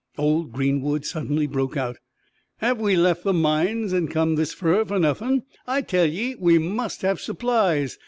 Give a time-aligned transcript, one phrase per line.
[0.17, 1.97] Old Greenwood suddenly broke out,
[2.57, 5.43] "Have we left the mines an' come this fur fer nothin'?
[5.67, 7.99] I tell ye, we must have supplies!